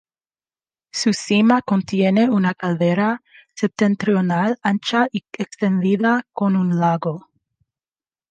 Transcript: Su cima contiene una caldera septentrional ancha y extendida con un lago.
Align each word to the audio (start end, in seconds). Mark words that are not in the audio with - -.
Su 0.91 1.13
cima 1.13 1.61
contiene 1.61 2.27
una 2.31 2.55
caldera 2.55 3.21
septentrional 3.53 4.57
ancha 4.63 5.07
y 5.11 5.21
extendida 5.37 6.25
con 6.33 6.55
un 6.55 6.79
lago. 6.79 7.29